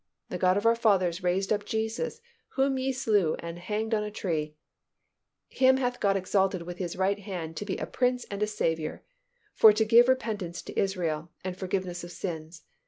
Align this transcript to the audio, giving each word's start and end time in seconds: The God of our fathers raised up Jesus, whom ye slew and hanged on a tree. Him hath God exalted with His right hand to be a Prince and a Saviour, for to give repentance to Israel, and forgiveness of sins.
The 0.29 0.39
God 0.39 0.57
of 0.57 0.65
our 0.65 0.73
fathers 0.75 1.21
raised 1.21 1.53
up 1.53 1.63
Jesus, 1.63 2.21
whom 2.55 2.79
ye 2.79 2.91
slew 2.91 3.35
and 3.35 3.59
hanged 3.59 3.93
on 3.93 4.03
a 4.03 4.09
tree. 4.09 4.55
Him 5.47 5.77
hath 5.77 5.99
God 5.99 6.17
exalted 6.17 6.63
with 6.63 6.79
His 6.79 6.95
right 6.95 7.19
hand 7.19 7.55
to 7.57 7.65
be 7.65 7.77
a 7.77 7.85
Prince 7.85 8.25
and 8.31 8.41
a 8.41 8.47
Saviour, 8.47 9.03
for 9.53 9.71
to 9.71 9.85
give 9.85 10.07
repentance 10.07 10.63
to 10.63 10.75
Israel, 10.79 11.29
and 11.43 11.55
forgiveness 11.55 12.03
of 12.03 12.11
sins. 12.11 12.63